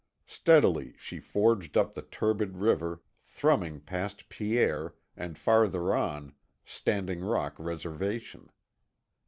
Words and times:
Steadily 0.25 0.95
she 0.97 1.19
forged 1.19 1.77
up 1.77 1.93
the 1.93 2.01
turbid 2.01 2.57
river, 2.57 3.03
thrumming 3.23 3.79
past 3.81 4.29
Pierre, 4.29 4.95
and, 5.15 5.37
farther 5.37 5.93
on, 5.93 6.33
Standing 6.65 7.19
Rock 7.23 7.53
reservation. 7.59 8.49